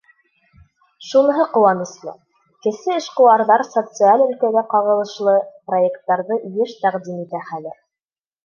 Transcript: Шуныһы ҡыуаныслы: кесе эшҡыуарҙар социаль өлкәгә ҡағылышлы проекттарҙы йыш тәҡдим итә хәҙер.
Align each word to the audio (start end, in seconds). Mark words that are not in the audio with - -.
Шуныһы 1.09 1.43
ҡыуаныслы: 1.57 2.13
кесе 2.67 2.95
эшҡыуарҙар 3.01 3.65
социаль 3.67 4.25
өлкәгә 4.25 4.65
ҡағылышлы 4.73 5.37
проекттарҙы 5.71 6.39
йыш 6.51 6.75
тәҡдим 6.87 7.25
итә 7.27 7.45
хәҙер. 7.53 7.79